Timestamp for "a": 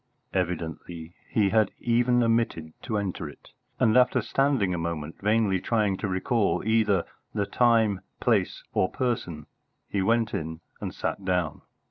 4.73-4.77